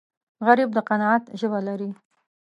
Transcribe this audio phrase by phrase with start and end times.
[0.45, 1.89] غریب د قناعت ژبه لري